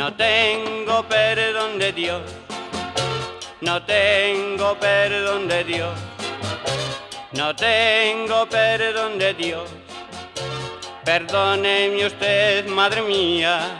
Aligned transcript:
No 0.00 0.10
tengo 0.14 1.02
perdón 1.02 1.78
de 1.78 1.92
Dios, 1.92 2.22
no 3.60 3.82
tengo 3.82 4.74
perdón 4.80 5.46
de 5.46 5.62
Dios, 5.62 5.92
no 7.32 7.54
tengo 7.54 8.46
perdón 8.48 9.18
de 9.18 9.34
Dios. 9.34 9.68
Perdóneme 11.04 12.06
usted, 12.06 12.66
madre 12.68 13.02
mía, 13.02 13.78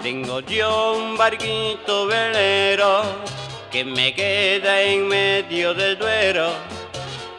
tengo 0.00 0.38
yo 0.38 0.92
un 0.92 1.16
barquito 1.16 2.06
velero 2.06 3.02
que 3.72 3.84
me 3.84 4.14
queda 4.14 4.82
en 4.82 5.08
medio 5.08 5.74
del 5.74 5.98
duero. 5.98 6.52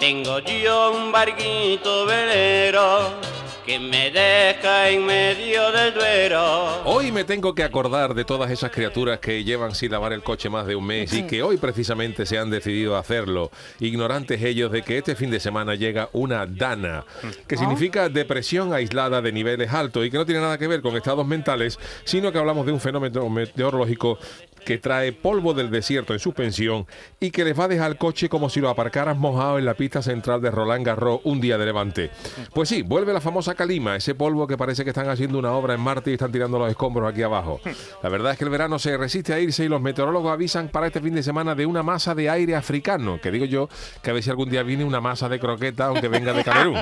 Tengo 0.00 0.40
yo 0.40 0.90
un 0.90 1.12
barquito 1.12 2.06
velero 2.06 3.29
que 3.70 3.78
me 3.78 4.10
deja 4.10 4.88
en 4.88 5.06
medio 5.06 5.70
del 5.70 5.94
duero. 5.94 6.82
Hoy 6.84 7.12
me 7.12 7.22
tengo 7.22 7.54
que 7.54 7.62
acordar 7.62 8.14
de 8.14 8.24
todas 8.24 8.50
esas 8.50 8.72
criaturas 8.72 9.20
que 9.20 9.44
llevan 9.44 9.76
sin 9.76 9.92
lavar 9.92 10.12
el 10.12 10.24
coche 10.24 10.50
más 10.50 10.66
de 10.66 10.74
un 10.74 10.84
mes 10.84 11.12
y 11.12 11.22
que 11.22 11.44
hoy 11.44 11.56
precisamente 11.56 12.26
se 12.26 12.36
han 12.36 12.50
decidido 12.50 12.96
a 12.96 12.98
hacerlo, 12.98 13.52
ignorantes 13.78 14.42
ellos 14.42 14.72
de 14.72 14.82
que 14.82 14.98
este 14.98 15.14
fin 15.14 15.30
de 15.30 15.38
semana 15.38 15.76
llega 15.76 16.08
una 16.12 16.46
DANA, 16.46 17.04
que 17.46 17.56
significa 17.56 18.08
depresión 18.08 18.72
aislada 18.72 19.22
de 19.22 19.30
niveles 19.30 19.72
altos 19.72 20.04
y 20.04 20.10
que 20.10 20.16
no 20.16 20.26
tiene 20.26 20.40
nada 20.40 20.58
que 20.58 20.66
ver 20.66 20.82
con 20.82 20.96
estados 20.96 21.24
mentales, 21.24 21.78
sino 22.02 22.32
que 22.32 22.38
hablamos 22.38 22.66
de 22.66 22.72
un 22.72 22.80
fenómeno 22.80 23.30
meteorológico 23.30 24.18
que 24.64 24.78
trae 24.78 25.12
polvo 25.12 25.54
del 25.54 25.70
desierto 25.70 26.12
en 26.12 26.18
suspensión 26.18 26.86
y 27.18 27.30
que 27.30 27.44
les 27.44 27.58
va 27.58 27.64
a 27.64 27.68
dejar 27.68 27.90
el 27.90 27.96
coche 27.96 28.28
como 28.28 28.48
si 28.48 28.60
lo 28.60 28.68
aparcaras 28.68 29.16
mojado 29.16 29.58
en 29.58 29.64
la 29.64 29.74
pista 29.74 30.02
central 30.02 30.40
de 30.40 30.50
Roland 30.50 30.86
Garros 30.86 31.20
un 31.24 31.40
día 31.40 31.58
de 31.58 31.66
levante. 31.66 32.10
Pues 32.54 32.68
sí, 32.68 32.82
vuelve 32.82 33.12
la 33.12 33.20
famosa 33.20 33.54
calima, 33.54 33.96
ese 33.96 34.14
polvo 34.14 34.46
que 34.46 34.56
parece 34.56 34.84
que 34.84 34.90
están 34.90 35.08
haciendo 35.08 35.38
una 35.38 35.52
obra 35.52 35.74
en 35.74 35.80
Marte 35.80 36.10
y 36.10 36.14
están 36.14 36.32
tirando 36.32 36.58
los 36.58 36.70
escombros 36.70 37.10
aquí 37.10 37.22
abajo. 37.22 37.60
La 38.02 38.08
verdad 38.08 38.32
es 38.32 38.38
que 38.38 38.44
el 38.44 38.50
verano 38.50 38.78
se 38.78 38.96
resiste 38.96 39.32
a 39.32 39.40
irse 39.40 39.64
y 39.64 39.68
los 39.68 39.80
meteorólogos 39.80 40.32
avisan 40.32 40.68
para 40.68 40.86
este 40.86 41.00
fin 41.00 41.14
de 41.14 41.22
semana 41.22 41.54
de 41.54 41.66
una 41.66 41.82
masa 41.82 42.14
de 42.14 42.30
aire 42.30 42.54
africano, 42.54 43.20
que 43.20 43.30
digo 43.30 43.44
yo 43.44 43.68
que 44.02 44.10
a 44.10 44.12
ver 44.12 44.22
si 44.22 44.30
algún 44.30 44.50
día 44.50 44.62
viene 44.62 44.84
una 44.84 45.00
masa 45.00 45.28
de 45.28 45.38
croqueta 45.38 45.86
aunque 45.86 46.08
venga 46.08 46.32
de 46.32 46.44
Camerún. 46.44 46.78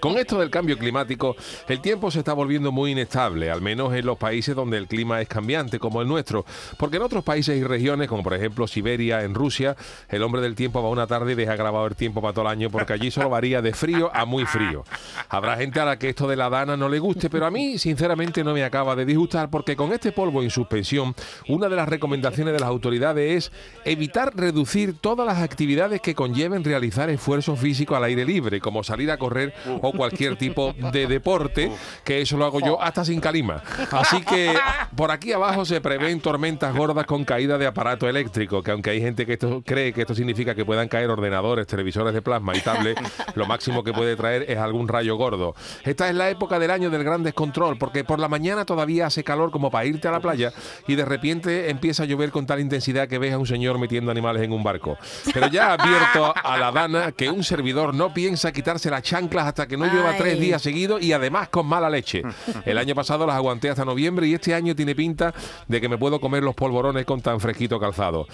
Con 0.00 0.16
esto 0.18 0.38
del 0.38 0.50
cambio 0.50 0.78
climático, 0.78 1.36
el 1.68 1.80
tiempo 1.80 2.10
se 2.10 2.20
está 2.20 2.32
volviendo 2.32 2.72
muy 2.72 2.92
inestable, 2.92 3.50
al 3.50 3.60
menos 3.60 3.94
en 3.94 4.06
los 4.06 4.18
países 4.18 4.54
donde 4.54 4.76
el 4.76 4.86
clima 4.86 5.20
es 5.20 5.28
cambiante, 5.28 5.78
como 5.78 6.00
el 6.02 6.08
nuestro. 6.08 6.44
Porque 6.88 6.96
en 6.96 7.02
otros 7.02 7.22
países 7.22 7.54
y 7.54 7.62
regiones, 7.62 8.08
como 8.08 8.22
por 8.22 8.32
ejemplo 8.32 8.66
Siberia, 8.66 9.22
en 9.22 9.34
Rusia, 9.34 9.76
el 10.08 10.22
hombre 10.22 10.40
del 10.40 10.54
tiempo 10.54 10.82
va 10.82 10.88
una 10.88 11.06
tarde 11.06 11.32
y 11.32 11.34
deja 11.34 11.54
grabado 11.54 11.86
el 11.86 11.94
tiempo 11.94 12.22
para 12.22 12.32
todo 12.32 12.46
el 12.46 12.50
año, 12.50 12.70
porque 12.70 12.94
allí 12.94 13.10
solo 13.10 13.28
varía 13.28 13.60
de 13.60 13.74
frío 13.74 14.10
a 14.14 14.24
muy 14.24 14.46
frío. 14.46 14.84
Habrá 15.28 15.58
gente 15.58 15.80
a 15.80 15.84
la 15.84 15.98
que 15.98 16.08
esto 16.08 16.26
de 16.26 16.36
la 16.36 16.48
dana 16.48 16.78
no 16.78 16.88
le 16.88 16.98
guste, 16.98 17.28
pero 17.28 17.44
a 17.44 17.50
mí 17.50 17.76
sinceramente 17.76 18.42
no 18.42 18.54
me 18.54 18.64
acaba 18.64 18.96
de 18.96 19.04
disgustar, 19.04 19.50
porque 19.50 19.76
con 19.76 19.92
este 19.92 20.12
polvo 20.12 20.42
en 20.42 20.48
suspensión, 20.48 21.14
una 21.46 21.68
de 21.68 21.76
las 21.76 21.90
recomendaciones 21.90 22.54
de 22.54 22.60
las 22.60 22.70
autoridades 22.70 23.36
es 23.36 23.52
evitar 23.84 24.34
reducir 24.34 24.96
todas 24.98 25.26
las 25.26 25.42
actividades 25.42 26.00
que 26.00 26.14
conlleven 26.14 26.64
realizar 26.64 27.10
esfuerzo 27.10 27.54
físico 27.54 27.96
al 27.96 28.04
aire 28.04 28.24
libre, 28.24 28.62
como 28.62 28.82
salir 28.82 29.10
a 29.10 29.18
correr 29.18 29.52
o 29.82 29.92
cualquier 29.92 30.36
tipo 30.36 30.72
de 30.72 31.06
deporte, 31.06 31.70
que 32.02 32.22
eso 32.22 32.38
lo 32.38 32.46
hago 32.46 32.60
yo 32.60 32.80
hasta 32.80 33.04
sin 33.04 33.20
calima. 33.20 33.62
Así 33.90 34.22
que 34.22 34.54
por 34.96 35.10
aquí 35.10 35.32
abajo 35.32 35.66
se 35.66 35.82
prevén 35.82 36.22
tormentas 36.22 36.77
gordas 36.78 37.06
con 37.06 37.24
caída 37.24 37.58
de 37.58 37.66
aparato 37.66 38.08
eléctrico, 38.08 38.62
que 38.62 38.70
aunque 38.70 38.90
hay 38.90 39.00
gente 39.00 39.26
que 39.26 39.32
esto 39.32 39.62
cree 39.66 39.92
que 39.92 40.02
esto 40.02 40.14
significa 40.14 40.54
que 40.54 40.64
puedan 40.64 40.86
caer 40.86 41.10
ordenadores, 41.10 41.66
televisores 41.66 42.14
de 42.14 42.22
plasma 42.22 42.56
y 42.56 42.60
tablets, 42.60 43.02
lo 43.34 43.46
máximo 43.46 43.82
que 43.82 43.92
puede 43.92 44.14
traer 44.14 44.44
es 44.48 44.58
algún 44.58 44.86
rayo 44.86 45.16
gordo. 45.16 45.56
Esta 45.82 46.08
es 46.08 46.14
la 46.14 46.30
época 46.30 46.60
del 46.60 46.70
año 46.70 46.88
del 46.88 47.02
gran 47.02 47.24
descontrol, 47.24 47.78
porque 47.78 48.04
por 48.04 48.20
la 48.20 48.28
mañana 48.28 48.64
todavía 48.64 49.06
hace 49.06 49.24
calor 49.24 49.50
como 49.50 49.72
para 49.72 49.86
irte 49.86 50.06
a 50.06 50.12
la 50.12 50.20
playa 50.20 50.52
y 50.86 50.94
de 50.94 51.04
repente 51.04 51.68
empieza 51.68 52.04
a 52.04 52.06
llover 52.06 52.30
con 52.30 52.46
tal 52.46 52.60
intensidad 52.60 53.08
que 53.08 53.18
ves 53.18 53.34
a 53.34 53.38
un 53.38 53.46
señor 53.46 53.80
metiendo 53.80 54.12
animales 54.12 54.42
en 54.42 54.52
un 54.52 54.62
barco. 54.62 54.96
Pero 55.34 55.48
ya 55.48 55.72
advierto 55.72 56.32
a 56.32 56.58
la 56.58 56.70
dana 56.70 57.10
que 57.10 57.28
un 57.28 57.42
servidor 57.42 57.92
no 57.92 58.14
piensa 58.14 58.52
quitarse 58.52 58.88
las 58.88 59.02
chanclas 59.02 59.48
hasta 59.48 59.66
que 59.66 59.76
no 59.76 59.86
llueva 59.86 60.16
tres 60.16 60.38
días 60.38 60.62
seguidos 60.62 61.02
y 61.02 61.12
además 61.12 61.48
con 61.48 61.66
mala 61.66 61.90
leche. 61.90 62.22
El 62.64 62.78
año 62.78 62.94
pasado 62.94 63.26
las 63.26 63.34
aguanté 63.34 63.68
hasta 63.68 63.84
noviembre 63.84 64.28
y 64.28 64.34
este 64.34 64.54
año 64.54 64.76
tiene 64.76 64.94
pinta 64.94 65.34
de 65.66 65.80
que 65.80 65.88
me 65.88 65.98
puedo 65.98 66.20
comer 66.20 66.44
los 66.44 66.54
polvorones 66.68 67.06
con 67.06 67.22
tan 67.22 67.40
fresquito 67.40 67.80
calzado. 67.80 68.26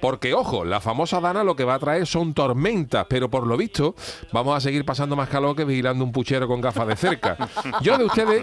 Porque, 0.00 0.32
ojo, 0.32 0.64
la 0.64 0.80
famosa 0.80 1.20
Dana 1.20 1.44
lo 1.44 1.54
que 1.54 1.64
va 1.64 1.74
a 1.74 1.78
traer 1.78 2.06
son 2.06 2.32
tormentas, 2.32 3.06
pero 3.08 3.30
por 3.30 3.46
lo 3.46 3.56
visto 3.56 3.94
vamos 4.32 4.56
a 4.56 4.60
seguir 4.60 4.84
pasando 4.84 5.14
más 5.14 5.28
calor 5.28 5.54
que 5.54 5.64
vigilando 5.64 6.02
un 6.02 6.10
puchero 6.10 6.48
con 6.48 6.60
gafas 6.60 6.88
de 6.88 6.96
cerca. 6.96 7.36
Yo 7.82 7.98
de 7.98 8.04
ustedes 8.04 8.42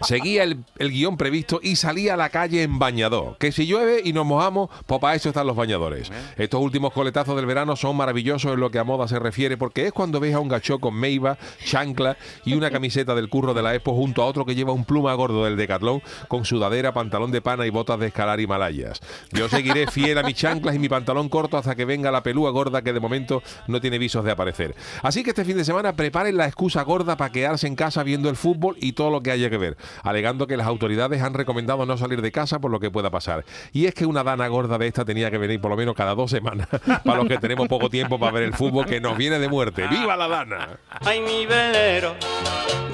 seguía 0.00 0.42
el, 0.42 0.64
el 0.78 0.90
guion 0.90 1.16
previsto 1.16 1.60
y 1.62 1.76
salía 1.76 2.14
a 2.14 2.16
la 2.16 2.30
calle 2.30 2.62
en 2.62 2.78
bañador. 2.78 3.36
Que 3.38 3.52
si 3.52 3.66
llueve 3.66 4.02
y 4.04 4.12
nos 4.12 4.26
mojamos, 4.26 4.70
pues 4.86 5.00
para 5.00 5.14
eso 5.14 5.28
están 5.28 5.46
los 5.46 5.56
bañadores. 5.56 6.10
Estos 6.36 6.60
últimos 6.60 6.92
coletazos 6.92 7.36
del 7.36 7.46
verano 7.46 7.76
son 7.76 7.96
maravillosos 7.96 8.52
en 8.52 8.60
lo 8.60 8.70
que 8.70 8.78
a 8.78 8.84
moda 8.84 9.08
se 9.08 9.18
refiere, 9.18 9.56
porque 9.56 9.86
es 9.86 9.92
cuando 9.92 10.20
ves 10.20 10.34
a 10.34 10.40
un 10.40 10.48
gacho 10.48 10.78
con 10.78 10.94
meiva, 10.94 11.38
chancla 11.64 12.16
y 12.44 12.54
una 12.54 12.70
camiseta 12.70 13.14
del 13.14 13.28
curro 13.28 13.54
de 13.54 13.62
la 13.62 13.74
Expo 13.74 13.94
junto 13.94 14.22
a 14.22 14.26
otro 14.26 14.44
que 14.44 14.54
lleva 14.54 14.72
un 14.72 14.84
pluma 14.84 15.14
gordo 15.14 15.44
del 15.44 15.56
Decathlon 15.56 16.02
con 16.28 16.44
sudadera, 16.44 16.92
pantalón 16.92 17.30
de 17.30 17.40
pana 17.40 17.66
y 17.66 17.70
botas 17.70 17.98
de 18.00 18.08
escalar 18.08 18.40
Himalayas. 18.40 19.00
Yo 19.32 19.48
seguiré 19.48 19.86
fiel 19.86 20.18
a 20.18 20.22
mis 20.22 20.36
chanclas 20.36 20.74
y 20.74 20.78
mi 20.78 20.88
pantalón 20.88 21.28
corto 21.28 21.56
hasta 21.56 21.74
que 21.74 21.84
venga 21.84 22.10
la 22.10 22.22
pelúa 22.22 22.50
gorda 22.50 22.82
que 22.82 22.92
de 22.92 23.00
momento 23.00 23.42
no 23.66 23.80
tiene 23.80 23.98
visos 23.98 24.24
de 24.24 24.30
aparecer. 24.30 24.74
Así 25.02 25.22
que 25.22 25.30
este 25.30 25.44
fin 25.44 25.56
de 25.56 25.64
semana 25.64 25.92
preparen 25.92 26.36
la 26.36 26.46
excusa 26.46 26.82
gorda 26.82 27.16
para 27.16 27.32
quedarse 27.32 27.66
en 27.66 27.76
casa 27.76 28.02
viendo 28.02 28.28
el 28.28 28.36
fútbol 28.36 28.76
y 28.80 28.92
todo 28.92 29.10
lo 29.10 29.22
que 29.22 29.30
haya 29.30 29.50
que 29.50 29.58
ver, 29.58 29.76
alegando 30.02 30.46
que 30.46 30.56
las 30.56 30.66
autoridades 30.66 31.22
han 31.22 31.34
recomendado 31.34 31.86
no 31.86 31.96
salir 31.96 32.22
de 32.22 32.32
casa 32.32 32.58
por 32.58 32.70
lo 32.70 32.80
que 32.80 32.90
pueda 32.90 33.10
pasar. 33.10 33.44
Y 33.72 33.86
es 33.86 33.94
que 33.94 34.06
una 34.06 34.22
dana 34.24 34.48
gorda 34.48 34.78
de 34.78 34.86
esta 34.86 35.04
tenía 35.04 35.30
que 35.30 35.38
venir 35.38 35.60
por 35.60 35.70
lo 35.70 35.76
menos 35.76 35.94
cada 35.94 36.14
dos 36.14 36.30
semanas, 36.30 36.68
para 37.04 37.16
los 37.16 37.28
que 37.28 37.38
tenemos 37.38 37.68
poco 37.68 37.90
tiempo 37.90 38.18
para 38.18 38.32
ver 38.32 38.42
el 38.44 38.54
fútbol 38.54 38.86
que 38.86 39.00
nos 39.00 39.16
viene 39.16 39.38
de 39.38 39.48
muerte. 39.48 39.86
¡Viva 39.88 40.16
la 40.16 40.28
dana! 40.28 40.68
Ay, 41.00 41.20
mi 41.20 41.46
velero, 41.46 42.14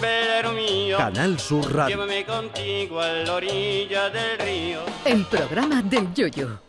velero 0.01 0.53
mío, 0.53 0.99
Canal 0.99 1.39
Sur 1.39 1.73
Radio. 1.75 1.97
llévame 1.97 2.25
contigo 2.25 3.01
a 3.01 3.09
la 3.09 3.35
orilla 3.35 4.11
del 4.11 4.39
río. 4.39 4.81
El 5.05 5.25
programa 5.25 5.83
del 5.83 6.13
Yoyo. 6.15 6.61